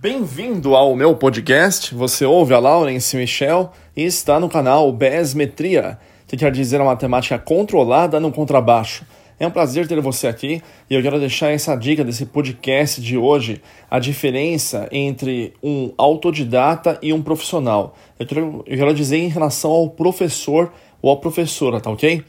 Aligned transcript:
Bem-vindo 0.00 0.76
ao 0.76 0.94
meu 0.94 1.16
podcast. 1.16 1.92
Você 1.92 2.24
ouve 2.24 2.54
a 2.54 2.60
Laurence 2.60 3.16
Michel 3.16 3.72
e 3.96 4.04
está 4.04 4.38
no 4.38 4.48
canal 4.48 4.92
Besmetria, 4.92 5.98
que 6.28 6.36
quer 6.36 6.52
dizer 6.52 6.80
a 6.80 6.84
matemática 6.84 7.36
controlada 7.36 8.20
no 8.20 8.30
contrabaixo. 8.30 9.04
É 9.40 9.46
um 9.46 9.50
prazer 9.50 9.88
ter 9.88 10.00
você 10.00 10.28
aqui 10.28 10.62
e 10.88 10.94
eu 10.94 11.02
quero 11.02 11.18
deixar 11.18 11.50
essa 11.50 11.74
dica 11.74 12.04
desse 12.04 12.26
podcast 12.26 13.02
de 13.02 13.18
hoje: 13.18 13.60
a 13.90 13.98
diferença 13.98 14.88
entre 14.92 15.52
um 15.60 15.92
autodidata 15.98 16.96
e 17.02 17.12
um 17.12 17.20
profissional. 17.20 17.96
Eu 18.20 18.26
quero, 18.26 18.94
dizer 18.94 19.16
em 19.16 19.28
relação 19.28 19.72
ao 19.72 19.90
professor 19.90 20.72
ou 21.02 21.10
a 21.10 21.16
professora, 21.16 21.80
tá 21.80 21.90
ok? 21.90 22.22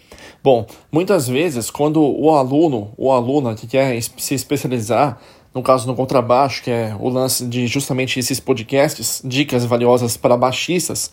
Bom, 0.43 0.65
muitas 0.91 1.27
vezes 1.27 1.70
quando 1.70 2.01
o 2.01 2.31
aluno 2.31 2.93
ou 2.97 3.11
aluna 3.11 3.54
que 3.54 3.67
quer 3.67 4.01
se 4.01 4.33
especializar 4.33 5.20
no 5.54 5.63
caso 5.63 5.88
no 5.88 5.95
contrabaixo, 5.95 6.63
que 6.63 6.71
é 6.71 6.95
o 7.00 7.09
lance 7.09 7.45
de 7.45 7.68
justamente 7.68 8.20
esses 8.20 8.39
podcasts, 8.39 9.21
dicas 9.23 9.66
valiosas 9.66 10.16
para 10.16 10.38
baixistas, 10.38 11.12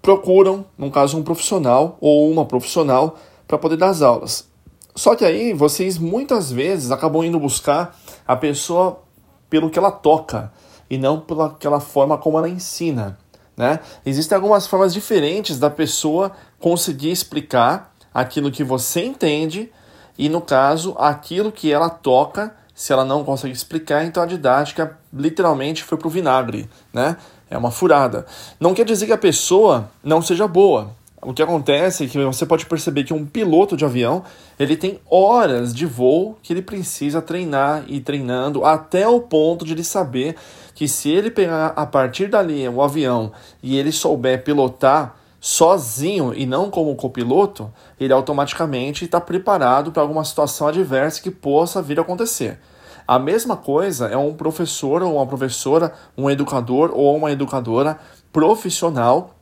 procuram, 0.00 0.64
no 0.76 0.90
caso, 0.90 1.18
um 1.18 1.22
profissional 1.22 1.98
ou 2.00 2.30
uma 2.30 2.44
profissional 2.44 3.16
para 3.46 3.58
poder 3.58 3.76
dar 3.76 3.88
as 3.88 4.02
aulas. 4.02 4.48
Só 4.94 5.14
que 5.14 5.24
aí 5.24 5.52
vocês 5.52 5.98
muitas 5.98 6.50
vezes 6.50 6.90
acabam 6.90 7.24
indo 7.24 7.38
buscar 7.38 7.96
a 8.26 8.36
pessoa 8.36 9.02
pelo 9.48 9.70
que 9.70 9.78
ela 9.78 9.90
toca 9.90 10.52
e 10.90 10.98
não 10.98 11.20
pela 11.20 11.46
aquela 11.46 11.80
forma 11.80 12.18
como 12.18 12.38
ela 12.38 12.48
ensina. 12.48 13.18
Né? 13.56 13.80
Existem 14.06 14.36
algumas 14.36 14.66
formas 14.66 14.92
diferentes 14.94 15.58
da 15.58 15.68
pessoa 15.68 16.32
conseguir 16.60 17.10
explicar 17.10 17.94
aquilo 18.14 18.50
que 18.50 18.64
você 18.64 19.04
entende 19.04 19.70
e, 20.16 20.28
no 20.28 20.40
caso, 20.40 20.94
aquilo 20.98 21.52
que 21.52 21.72
ela 21.72 21.90
toca 21.90 22.54
se 22.78 22.92
ela 22.92 23.04
não 23.04 23.24
consegue 23.24 23.52
explicar, 23.52 24.04
então 24.04 24.22
a 24.22 24.26
didática 24.26 24.96
literalmente 25.12 25.82
foi 25.82 25.98
pro 25.98 26.08
vinagre, 26.08 26.70
né? 26.92 27.16
É 27.50 27.58
uma 27.58 27.72
furada. 27.72 28.24
Não 28.60 28.72
quer 28.72 28.84
dizer 28.84 29.06
que 29.06 29.12
a 29.12 29.18
pessoa 29.18 29.90
não 30.00 30.22
seja 30.22 30.46
boa. 30.46 30.92
O 31.20 31.34
que 31.34 31.42
acontece 31.42 32.04
é 32.04 32.06
que 32.06 32.24
você 32.24 32.46
pode 32.46 32.66
perceber 32.66 33.02
que 33.02 33.12
um 33.12 33.26
piloto 33.26 33.76
de 33.76 33.84
avião, 33.84 34.22
ele 34.60 34.76
tem 34.76 35.00
horas 35.10 35.74
de 35.74 35.86
voo 35.86 36.38
que 36.40 36.52
ele 36.52 36.62
precisa 36.62 37.20
treinar 37.20 37.82
e 37.88 38.00
treinando 38.00 38.64
até 38.64 39.08
o 39.08 39.22
ponto 39.22 39.64
de 39.64 39.72
ele 39.72 39.82
saber 39.82 40.36
que 40.72 40.86
se 40.86 41.10
ele 41.10 41.32
pegar 41.32 41.72
a 41.74 41.84
partir 41.84 42.28
dali 42.28 42.68
o 42.68 42.80
avião 42.80 43.32
e 43.60 43.76
ele 43.76 43.90
souber 43.90 44.44
pilotar 44.44 45.16
sozinho 45.40 46.34
e 46.34 46.46
não 46.46 46.70
como 46.70 46.94
copiloto, 46.96 47.72
ele 47.98 48.12
automaticamente 48.12 49.04
está 49.04 49.20
preparado 49.20 49.92
para 49.92 50.02
alguma 50.02 50.24
situação 50.24 50.66
adversa 50.66 51.22
que 51.22 51.30
possa 51.30 51.80
vir 51.80 51.98
a 51.98 52.02
acontecer. 52.02 52.60
A 53.06 53.18
mesma 53.18 53.56
coisa 53.56 54.08
é 54.08 54.16
um 54.16 54.34
professor 54.34 55.02
ou 55.02 55.16
uma 55.16 55.26
professora, 55.26 55.94
um 56.16 56.28
educador 56.28 56.90
ou 56.92 57.16
uma 57.16 57.30
educadora 57.30 57.98
profissional 58.32 59.34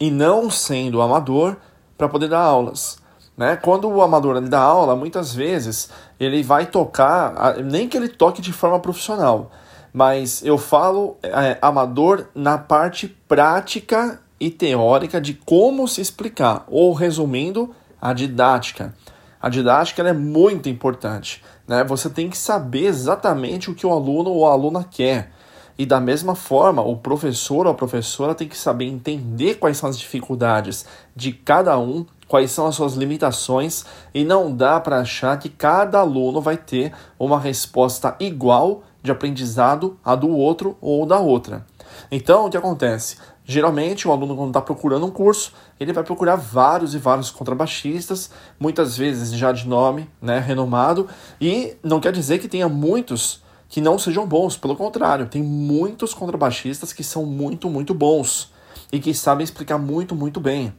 e 0.00 0.10
não 0.10 0.50
sendo 0.50 1.00
amador 1.00 1.56
para 1.96 2.08
poder 2.08 2.28
dar 2.28 2.40
aulas. 2.40 2.98
Né? 3.36 3.54
Quando 3.54 3.88
o 3.88 4.02
amador 4.02 4.40
dá 4.40 4.60
aula, 4.60 4.96
muitas 4.96 5.32
vezes 5.32 5.90
ele 6.18 6.42
vai 6.42 6.66
tocar, 6.66 7.58
nem 7.58 7.88
que 7.88 7.96
ele 7.96 8.08
toque 8.08 8.42
de 8.42 8.52
forma 8.52 8.80
profissional, 8.80 9.52
mas 9.92 10.44
eu 10.44 10.58
falo 10.58 11.16
é, 11.22 11.56
amador 11.62 12.26
na 12.34 12.58
parte 12.58 13.06
prática 13.06 14.20
e 14.40 14.50
teórica 14.50 15.20
de 15.20 15.34
como 15.34 15.86
se 15.88 16.00
explicar, 16.00 16.64
ou 16.68 16.92
resumindo, 16.92 17.74
a 18.00 18.12
didática. 18.12 18.94
A 19.40 19.48
didática 19.48 20.02
é 20.02 20.12
muito 20.12 20.68
importante. 20.68 21.42
Né? 21.66 21.84
Você 21.84 22.08
tem 22.10 22.28
que 22.28 22.38
saber 22.38 22.86
exatamente 22.86 23.70
o 23.70 23.74
que 23.74 23.86
o 23.86 23.92
aluno 23.92 24.30
ou 24.30 24.46
a 24.46 24.52
aluna 24.52 24.84
quer. 24.84 25.32
E 25.78 25.86
da 25.86 26.00
mesma 26.00 26.34
forma, 26.34 26.82
o 26.82 26.96
professor 26.96 27.66
ou 27.66 27.72
a 27.72 27.74
professora 27.74 28.34
tem 28.34 28.48
que 28.48 28.58
saber 28.58 28.86
entender 28.86 29.54
quais 29.54 29.76
são 29.76 29.88
as 29.88 29.96
dificuldades 29.96 30.84
de 31.14 31.32
cada 31.32 31.78
um, 31.78 32.04
quais 32.26 32.50
são 32.50 32.66
as 32.66 32.74
suas 32.74 32.94
limitações, 32.94 33.84
e 34.12 34.24
não 34.24 34.54
dá 34.54 34.80
para 34.80 34.98
achar 34.98 35.38
que 35.38 35.48
cada 35.48 36.00
aluno 36.00 36.40
vai 36.40 36.56
ter 36.56 36.92
uma 37.16 37.38
resposta 37.38 38.16
igual 38.18 38.82
de 39.00 39.12
aprendizado 39.12 39.96
a 40.04 40.16
do 40.16 40.28
outro 40.28 40.76
ou 40.80 41.06
da 41.06 41.20
outra. 41.20 41.64
Então, 42.10 42.46
o 42.46 42.50
que 42.50 42.56
acontece? 42.56 43.16
Geralmente, 43.50 44.06
o 44.06 44.12
aluno, 44.12 44.36
quando 44.36 44.50
está 44.50 44.60
procurando 44.60 45.06
um 45.06 45.10
curso, 45.10 45.54
ele 45.80 45.90
vai 45.90 46.04
procurar 46.04 46.36
vários 46.36 46.94
e 46.94 46.98
vários 46.98 47.30
contrabaixistas, 47.30 48.30
muitas 48.60 48.94
vezes 48.94 49.32
já 49.32 49.52
de 49.52 49.66
nome, 49.66 50.06
né, 50.20 50.38
renomado, 50.38 51.08
e 51.40 51.74
não 51.82 51.98
quer 51.98 52.12
dizer 52.12 52.40
que 52.40 52.46
tenha 52.46 52.68
muitos 52.68 53.42
que 53.66 53.80
não 53.80 53.98
sejam 53.98 54.26
bons, 54.26 54.54
pelo 54.54 54.76
contrário, 54.76 55.28
tem 55.28 55.42
muitos 55.42 56.12
contrabaixistas 56.12 56.92
que 56.92 57.02
são 57.02 57.24
muito, 57.24 57.70
muito 57.70 57.94
bons 57.94 58.52
e 58.92 59.00
que 59.00 59.14
sabem 59.14 59.44
explicar 59.44 59.78
muito, 59.78 60.14
muito 60.14 60.38
bem. 60.40 60.70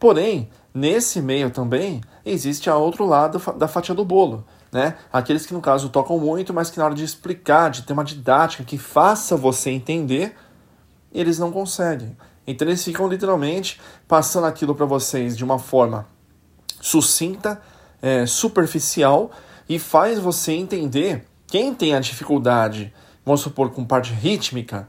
Porém, 0.00 0.48
nesse 0.72 1.20
meio 1.20 1.50
também 1.50 2.00
existe 2.24 2.70
a 2.70 2.76
outro 2.78 3.04
lado 3.04 3.38
da 3.58 3.68
fatia 3.68 3.94
do 3.94 4.04
bolo, 4.04 4.46
né? 4.72 4.96
Aqueles 5.12 5.44
que 5.44 5.52
no 5.52 5.60
caso 5.60 5.90
tocam 5.90 6.18
muito, 6.18 6.54
mas 6.54 6.70
que 6.70 6.78
na 6.78 6.86
hora 6.86 6.94
de 6.94 7.04
explicar, 7.04 7.70
de 7.70 7.82
ter 7.82 7.92
uma 7.92 8.02
didática 8.02 8.64
que 8.64 8.78
faça 8.78 9.36
você 9.36 9.70
entender, 9.70 10.34
eles 11.14 11.38
não 11.38 11.52
conseguem. 11.52 12.16
Então 12.46 12.68
eles 12.68 12.84
ficam 12.84 13.08
literalmente 13.08 13.80
passando 14.06 14.46
aquilo 14.46 14.74
para 14.74 14.84
vocês 14.84 15.36
de 15.36 15.44
uma 15.44 15.58
forma 15.58 16.06
sucinta, 16.80 17.62
é, 18.02 18.26
superficial 18.26 19.30
e 19.68 19.78
faz 19.78 20.18
você 20.18 20.52
entender 20.52 21.24
quem 21.46 21.74
tem 21.74 21.94
a 21.94 22.00
dificuldade, 22.00 22.92
vamos 23.24 23.40
supor 23.40 23.70
com 23.70 23.84
parte 23.84 24.12
rítmica, 24.12 24.88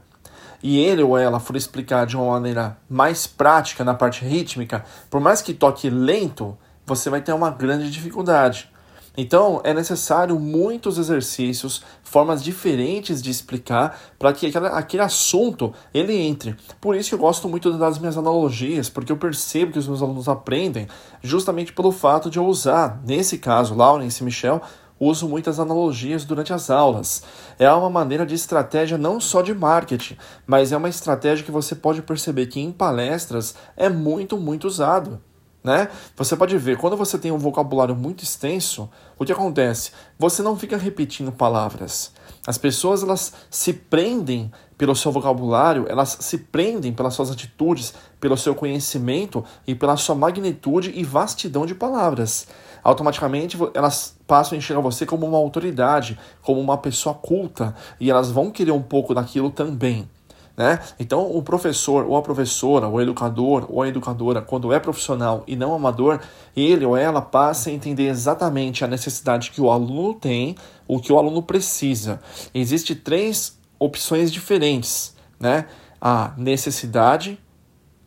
e 0.62 0.78
ele 0.78 1.02
ou 1.02 1.16
ela 1.16 1.38
for 1.38 1.56
explicar 1.56 2.06
de 2.06 2.16
uma 2.16 2.32
maneira 2.32 2.76
mais 2.88 3.26
prática 3.26 3.84
na 3.84 3.94
parte 3.94 4.24
rítmica, 4.24 4.84
por 5.08 5.20
mais 5.20 5.40
que 5.40 5.54
toque 5.54 5.88
lento, 5.88 6.58
você 6.84 7.08
vai 7.08 7.20
ter 7.20 7.32
uma 7.32 7.50
grande 7.50 7.90
dificuldade. 7.90 8.70
Então, 9.16 9.60
é 9.64 9.72
necessário 9.72 10.38
muitos 10.38 10.98
exercícios, 10.98 11.82
formas 12.02 12.44
diferentes 12.44 13.22
de 13.22 13.30
explicar 13.30 13.98
para 14.18 14.32
que 14.32 14.46
aquele, 14.46 14.66
aquele 14.66 15.02
assunto 15.02 15.72
ele 15.94 16.14
entre. 16.14 16.54
Por 16.80 16.94
isso 16.94 17.08
que 17.08 17.14
eu 17.14 17.18
gosto 17.18 17.48
muito 17.48 17.72
das 17.78 17.98
minhas 17.98 18.18
analogias, 18.18 18.90
porque 18.90 19.10
eu 19.10 19.16
percebo 19.16 19.72
que 19.72 19.78
os 19.78 19.88
meus 19.88 20.02
alunos 20.02 20.28
aprendem 20.28 20.86
justamente 21.22 21.72
pelo 21.72 21.90
fato 21.90 22.28
de 22.28 22.38
eu 22.38 22.46
usar, 22.46 23.00
nesse 23.06 23.38
caso, 23.38 23.74
Laurence 23.74 24.22
e 24.22 24.24
Michel, 24.24 24.60
uso 24.98 25.28
muitas 25.28 25.60
analogias 25.60 26.24
durante 26.24 26.52
as 26.52 26.70
aulas. 26.70 27.22
É 27.58 27.70
uma 27.70 27.90
maneira 27.90 28.26
de 28.26 28.34
estratégia 28.34 28.98
não 28.98 29.20
só 29.20 29.42
de 29.42 29.54
marketing, 29.54 30.16
mas 30.46 30.72
é 30.72 30.76
uma 30.76 30.88
estratégia 30.88 31.44
que 31.44 31.50
você 31.50 31.74
pode 31.74 32.02
perceber 32.02 32.46
que 32.46 32.60
em 32.60 32.72
palestras 32.72 33.54
é 33.76 33.88
muito, 33.88 34.36
muito 34.36 34.66
usado 34.66 35.20
né? 35.66 35.88
Você 36.16 36.36
pode 36.36 36.56
ver, 36.56 36.78
quando 36.78 36.96
você 36.96 37.18
tem 37.18 37.32
um 37.32 37.38
vocabulário 37.38 37.96
muito 37.96 38.22
extenso, 38.22 38.88
o 39.18 39.24
que 39.24 39.32
acontece? 39.32 39.90
Você 40.16 40.40
não 40.40 40.56
fica 40.56 40.76
repetindo 40.76 41.32
palavras. 41.32 42.12
As 42.46 42.56
pessoas 42.56 43.02
elas 43.02 43.32
se 43.50 43.72
prendem 43.72 44.52
pelo 44.78 44.94
seu 44.94 45.10
vocabulário, 45.10 45.84
elas 45.88 46.18
se 46.20 46.38
prendem 46.38 46.92
pelas 46.92 47.14
suas 47.14 47.32
atitudes, 47.32 47.92
pelo 48.20 48.36
seu 48.36 48.54
conhecimento 48.54 49.44
e 49.66 49.74
pela 49.74 49.96
sua 49.96 50.14
magnitude 50.14 50.92
e 50.94 51.02
vastidão 51.02 51.66
de 51.66 51.74
palavras. 51.74 52.46
Automaticamente 52.84 53.58
elas 53.74 54.16
passam 54.24 54.54
a 54.54 54.58
enxergar 54.58 54.82
você 54.82 55.04
como 55.04 55.26
uma 55.26 55.38
autoridade, 55.38 56.16
como 56.42 56.60
uma 56.60 56.78
pessoa 56.78 57.12
culta, 57.16 57.74
e 57.98 58.08
elas 58.08 58.30
vão 58.30 58.52
querer 58.52 58.70
um 58.70 58.82
pouco 58.82 59.12
daquilo 59.12 59.50
também. 59.50 60.08
Né? 60.56 60.80
Então, 60.98 61.30
o 61.30 61.42
professor 61.42 62.06
ou 62.06 62.16
a 62.16 62.22
professora, 62.22 62.88
o 62.88 62.98
educador 62.98 63.66
ou 63.68 63.82
a 63.82 63.88
educadora, 63.88 64.40
quando 64.40 64.72
é 64.72 64.80
profissional 64.80 65.44
e 65.46 65.54
não 65.54 65.74
amador, 65.74 66.20
ele 66.56 66.84
ou 66.86 66.96
ela 66.96 67.20
passa 67.20 67.68
a 67.68 67.72
entender 67.72 68.08
exatamente 68.08 68.82
a 68.82 68.88
necessidade 68.88 69.50
que 69.50 69.60
o 69.60 69.70
aluno 69.70 70.14
tem, 70.14 70.56
o 70.88 70.98
que 70.98 71.12
o 71.12 71.18
aluno 71.18 71.42
precisa. 71.42 72.20
Existem 72.54 72.96
três 72.96 73.58
opções 73.78 74.32
diferentes, 74.32 75.14
né? 75.38 75.66
A 76.00 76.32
necessidade, 76.38 77.38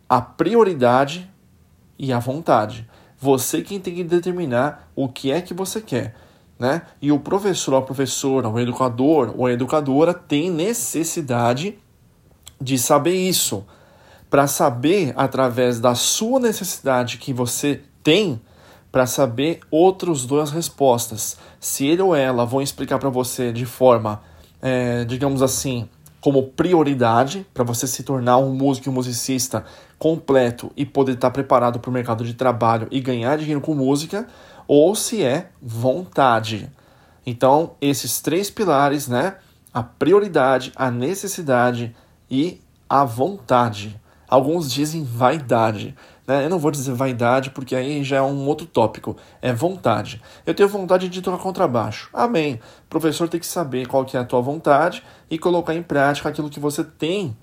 a 0.07 0.19
prioridade 0.19 1.30
e 2.00 2.12
a 2.12 2.18
vontade. 2.18 2.90
Você 3.19 3.62
quem 3.62 3.80
tem 3.80 3.94
que 3.94 4.04
determinar 4.04 4.90
o 4.95 5.07
que 5.07 5.31
é 5.31 5.42
que 5.42 5.54
você 5.54 5.81
quer. 5.81 6.16
Né? 6.57 6.81
E 7.02 7.12
o 7.12 7.19
professor, 7.19 7.74
ou 7.74 7.80
a 7.80 7.81
professora, 7.81 8.50
o 8.50 8.60
educador 8.60 9.34
ou 9.38 9.45
a 9.45 9.52
educadora 9.52 10.13
tem 10.13 10.50
necessidade 10.50 11.78
de 12.60 12.78
saber 12.78 13.14
isso, 13.14 13.66
para 14.30 14.48
saber 14.48 15.14
através 15.16 15.80
da 15.80 15.96
sua 15.96 16.40
necessidade 16.40 17.18
que 17.18 17.34
você 17.34 17.82
tem, 18.04 18.40
para 18.92 19.06
saber 19.06 19.60
outras 19.72 20.26
duas 20.26 20.52
respostas. 20.52 21.38
Se 21.60 21.88
ele 21.88 22.02
ou 22.02 22.16
ela 22.16 22.46
vão 22.46 22.62
explicar 22.62 23.00
para 23.00 23.10
você 23.10 23.52
de 23.52 23.66
forma, 23.66 24.22
é, 24.62 25.06
digamos 25.06 25.42
assim, 25.42 25.88
como 26.22 26.44
prioridade 26.44 27.46
para 27.54 27.64
você 27.64 27.88
se 27.88 28.04
tornar 28.04 28.38
um 28.38 28.54
músico 28.54 28.90
e 28.90 28.92
um 28.92 28.94
musicista 28.94 29.66
completo 29.98 30.72
e 30.76 30.86
poder 30.86 31.14
estar 31.14 31.32
preparado 31.32 31.80
para 31.80 31.90
o 31.90 31.94
mercado 31.94 32.24
de 32.24 32.34
trabalho 32.34 32.88
e 32.92 33.00
ganhar 33.00 33.38
dinheiro 33.38 33.62
com 33.62 33.74
música, 33.74 34.28
ou 34.68 34.96
se 34.96 35.24
é 35.24 35.50
vontade. 35.62 36.70
Então, 37.26 37.72
esses 37.82 38.22
três 38.22 38.50
pilares, 38.50 39.08
né? 39.08 39.36
a 39.74 39.84
prioridade, 39.84 40.72
a 40.76 40.90
necessidade 40.90 41.96
e 42.30 42.62
a 42.88 43.04
vontade. 43.04 44.00
Alguns 44.28 44.72
dizem 44.72 45.04
vaidade. 45.04 45.96
Né? 46.28 46.46
Eu 46.46 46.50
não 46.50 46.60
vou 46.60 46.70
dizer 46.70 46.94
vaidade 46.94 47.50
porque 47.50 47.76
aí 47.76 48.04
já 48.04 48.18
é 48.18 48.22
um 48.22 48.46
outro 48.46 48.68
tópico. 48.68 49.18
É 49.42 49.52
vontade. 49.52 50.22
Eu 50.46 50.54
tenho 50.54 50.70
vontade 50.70 51.10
de 51.10 51.22
tocar 51.22 51.42
contrabaixo. 51.42 52.10
Amém. 52.14 52.60
O 52.86 52.90
professor 52.90 53.28
tem 53.28 53.40
que 53.40 53.48
saber 53.48 53.88
qual 53.88 54.06
que 54.06 54.16
é 54.16 54.20
a 54.20 54.24
tua 54.24 54.42
vontade 54.42 55.04
e 55.30 55.40
colocar 55.40 55.74
em 55.74 55.81
prática 55.81 56.30
aquilo 56.30 56.50
que 56.50 56.60
você 56.60 56.84
tem 56.84 57.36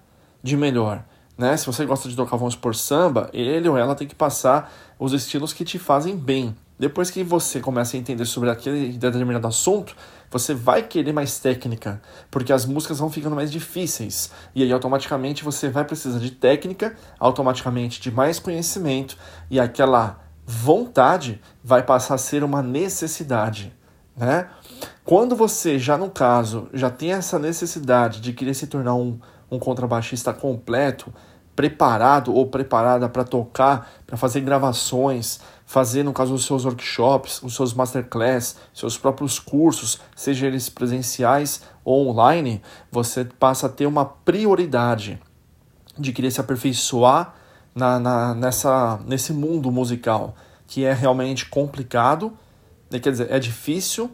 de 0.43 0.57
melhor. 0.57 1.05
Né? 1.37 1.57
Se 1.57 1.67
você 1.67 1.85
gosta 1.85 2.09
de 2.09 2.17
tocar, 2.17 2.37
vamos 2.37 2.55
por 2.55 2.75
samba, 2.75 3.29
ele 3.33 3.69
ou 3.69 3.77
ela 3.77 3.95
tem 3.95 4.07
que 4.07 4.15
passar 4.15 4.73
os 4.99 5.13
estilos 5.13 5.53
que 5.53 5.65
te 5.65 5.79
fazem 5.79 6.17
bem. 6.17 6.55
Depois 6.79 7.11
que 7.11 7.23
você 7.23 7.61
começa 7.61 7.97
a 7.97 8.01
entender 8.01 8.25
sobre 8.27 8.51
aquele 8.51 8.93
determinado 8.99 9.47
assunto, 9.47 9.97
você 10.31 10.53
vai 10.53 10.83
querer 10.83 11.13
mais 11.13 11.39
técnica, 11.39 12.03
porque 12.31 12.53
as 12.53 12.67
músicas 12.67 12.99
vão 12.99 13.11
ficando 13.11 13.35
mais 13.35 13.51
difíceis. 13.51 14.31
E 14.55 14.63
aí 14.63 14.71
automaticamente 14.73 15.43
você 15.43 15.71
vai 15.71 15.85
precisar 15.85 16.19
de 16.19 16.31
técnica, 16.31 16.95
automaticamente 17.19 18.01
de 18.01 18.11
mais 18.11 18.39
conhecimento, 18.39 19.17
e 19.51 19.59
aquela 19.59 20.21
vontade 20.45 21.41
vai 21.65 21.83
passar 21.83 22.15
a 22.15 22.19
ser 22.19 22.45
uma 22.45 22.63
necessidade, 22.63 23.75
né? 24.17 24.49
Quando 25.05 25.35
você 25.35 25.79
já 25.79 25.97
no 25.97 26.11
caso 26.11 26.69
já 26.73 26.91
tem 26.91 27.13
essa 27.13 27.39
necessidade 27.39 28.21
de 28.21 28.33
querer 28.33 28.55
se 28.55 28.67
tornar 28.67 28.95
um, 28.95 29.19
um 29.51 29.59
contrabaixista 29.59 30.33
completo, 30.33 31.13
preparado 31.55 32.35
ou 32.35 32.47
preparada 32.49 33.09
para 33.09 33.25
tocar, 33.25 33.91
para 34.07 34.17
fazer 34.17 34.41
gravações, 34.43 35.41
fazer, 35.67 36.05
no 36.05 36.13
caso, 36.13 36.33
os 36.33 36.47
seus 36.47 36.65
workshops, 36.65 37.43
os 37.43 37.55
seus 37.55 37.75
masterclass, 37.75 38.57
seus 38.73 38.97
próprios 38.97 39.41
cursos, 39.41 40.01
sejam 40.15 40.49
eles 40.49 40.69
presenciais 40.69 41.63
ou 41.85 42.09
online, 42.09 42.63
você 42.91 43.25
passa 43.25 43.67
a 43.67 43.69
ter 43.69 43.87
uma 43.87 44.05
prioridade 44.05 45.21
de 45.99 46.13
querer 46.13 46.31
se 46.31 46.41
aperfeiçoar 46.41 47.35
na, 47.75 47.99
na, 47.99 48.35
nessa, 48.35 49.01
nesse 49.05 49.33
mundo 49.33 49.71
musical, 49.73 50.37
que 50.67 50.85
é 50.85 50.93
realmente 50.93 51.47
complicado, 51.47 52.33
né, 52.91 53.01
quer 53.01 53.11
dizer, 53.11 53.31
é 53.31 53.39
difícil, 53.39 54.11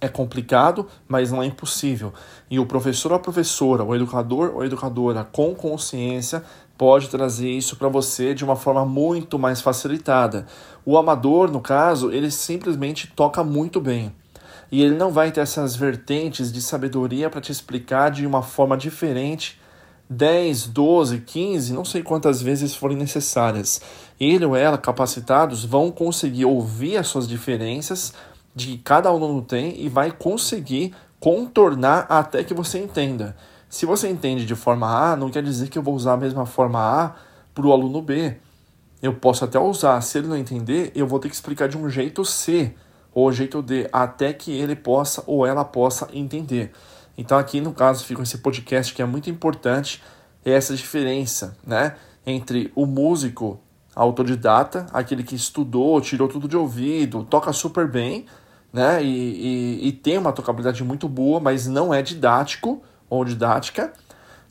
é 0.00 0.08
complicado, 0.08 0.86
mas 1.06 1.30
não 1.30 1.42
é 1.42 1.46
impossível. 1.46 2.12
E 2.50 2.58
o 2.58 2.66
professor 2.66 3.12
ou 3.12 3.16
a 3.16 3.20
professora, 3.20 3.82
o 3.82 3.94
educador 3.94 4.52
ou 4.54 4.60
a 4.62 4.66
educadora 4.66 5.24
com 5.24 5.54
consciência 5.54 6.42
pode 6.76 7.08
trazer 7.08 7.50
isso 7.50 7.76
para 7.76 7.88
você 7.88 8.32
de 8.32 8.44
uma 8.44 8.54
forma 8.54 8.84
muito 8.84 9.38
mais 9.38 9.60
facilitada. 9.60 10.46
O 10.84 10.96
amador, 10.96 11.50
no 11.50 11.60
caso, 11.60 12.12
ele 12.12 12.30
simplesmente 12.30 13.12
toca 13.14 13.42
muito 13.42 13.80
bem. 13.80 14.12
E 14.70 14.82
ele 14.82 14.94
não 14.94 15.10
vai 15.10 15.32
ter 15.32 15.40
essas 15.40 15.74
vertentes 15.74 16.52
de 16.52 16.62
sabedoria 16.62 17.28
para 17.28 17.40
te 17.40 17.50
explicar 17.50 18.10
de 18.10 18.26
uma 18.26 18.42
forma 18.42 18.76
diferente 18.76 19.58
10, 20.10 20.68
12, 20.68 21.18
15, 21.20 21.72
não 21.74 21.84
sei 21.84 22.02
quantas 22.02 22.40
vezes 22.40 22.74
forem 22.74 22.96
necessárias. 22.96 23.80
Ele 24.18 24.44
ou 24.44 24.56
ela, 24.56 24.78
capacitados, 24.78 25.64
vão 25.64 25.90
conseguir 25.90 26.46
ouvir 26.46 26.96
as 26.96 27.08
suas 27.08 27.28
diferenças 27.28 28.14
de 28.54 28.66
que 28.68 28.78
cada 28.78 29.08
aluno 29.08 29.42
tem 29.42 29.80
e 29.80 29.88
vai 29.88 30.10
conseguir 30.10 30.94
contornar 31.20 32.06
até 32.08 32.42
que 32.44 32.54
você 32.54 32.78
entenda. 32.78 33.36
Se 33.68 33.84
você 33.84 34.08
entende 34.08 34.46
de 34.46 34.54
forma 34.54 35.12
A, 35.12 35.16
não 35.16 35.30
quer 35.30 35.42
dizer 35.42 35.68
que 35.68 35.78
eu 35.78 35.82
vou 35.82 35.94
usar 35.94 36.14
a 36.14 36.16
mesma 36.16 36.46
forma 36.46 36.80
A 36.80 37.14
para 37.54 37.66
o 37.66 37.72
aluno 37.72 38.00
B. 38.00 38.36
Eu 39.02 39.14
posso 39.14 39.44
até 39.44 39.58
usar, 39.58 40.00
se 40.00 40.18
ele 40.18 40.26
não 40.26 40.36
entender, 40.36 40.90
eu 40.94 41.06
vou 41.06 41.18
ter 41.18 41.28
que 41.28 41.34
explicar 41.34 41.68
de 41.68 41.76
um 41.76 41.88
jeito 41.88 42.24
C 42.24 42.74
ou 43.12 43.32
jeito 43.32 43.62
D, 43.62 43.88
até 43.92 44.32
que 44.32 44.52
ele 44.52 44.76
possa 44.76 45.22
ou 45.26 45.46
ela 45.46 45.64
possa 45.64 46.08
entender. 46.12 46.72
Então 47.16 47.36
aqui 47.36 47.60
no 47.60 47.72
caso 47.72 48.04
fica 48.04 48.22
esse 48.22 48.38
podcast 48.38 48.94
que 48.94 49.02
é 49.02 49.04
muito 49.04 49.28
importante, 49.28 50.02
essa 50.44 50.74
diferença, 50.74 51.56
né, 51.66 51.96
entre 52.24 52.72
o 52.74 52.86
músico 52.86 53.60
autodidata, 53.98 54.86
aquele 54.92 55.22
que 55.22 55.34
estudou, 55.34 56.00
tirou 56.00 56.28
tudo 56.28 56.46
de 56.46 56.56
ouvido, 56.56 57.24
toca 57.24 57.52
super 57.52 57.88
bem, 57.88 58.26
né, 58.72 59.02
e, 59.02 59.08
e, 59.08 59.88
e 59.88 59.92
tem 59.92 60.16
uma 60.18 60.32
tocabilidade 60.32 60.84
muito 60.84 61.08
boa, 61.08 61.40
mas 61.40 61.66
não 61.66 61.92
é 61.92 62.00
didático, 62.00 62.80
ou 63.10 63.24
didática, 63.24 63.92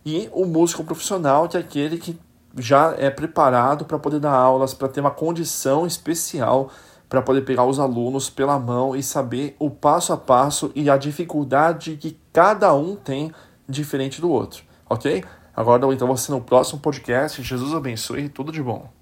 e 0.06 0.30
o 0.34 0.46
músico 0.46 0.84
profissional, 0.84 1.48
que 1.48 1.56
é 1.56 1.60
aquele 1.60 1.98
que 1.98 2.20
já 2.58 2.96
é 2.98 3.10
preparado 3.10 3.86
para 3.86 4.00
poder 4.00 4.20
dar 4.20 4.34
aulas, 4.34 4.74
para 4.74 4.88
ter 4.88 5.00
uma 5.00 5.12
condição 5.12 5.86
especial 5.86 6.70
para 7.08 7.22
poder 7.22 7.42
pegar 7.42 7.64
os 7.64 7.80
alunos 7.80 8.30
pela 8.30 8.60
mão 8.60 8.96
e 8.96 9.02
saber 9.02 9.56
o 9.60 9.70
passo 9.70 10.12
a 10.12 10.18
passo 10.18 10.72
e 10.76 10.90
a 10.90 10.98
dificuldade 10.98 11.96
que 11.96 12.20
cada 12.34 12.74
um 12.74 12.96
tem 12.96 13.32
diferente 13.68 14.20
do 14.20 14.30
outro, 14.30 14.64
ok? 14.90 15.24
Agora 15.56 15.94
então 15.94 16.08
você 16.08 16.32
no 16.32 16.42
próximo 16.42 16.80
podcast. 16.80 17.42
Jesus 17.42 17.74
abençoe, 17.74 18.30
tudo 18.30 18.52
de 18.52 18.62
bom. 18.62 18.97